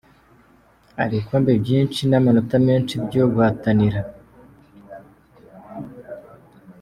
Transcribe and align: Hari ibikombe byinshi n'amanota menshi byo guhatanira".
Hari 0.97 1.13
ibikombe 1.15 1.51
byinshi 1.63 2.01
n'amanota 2.05 2.55
menshi 2.67 2.93
byo 3.05 3.23
guhatanira". 3.33 4.01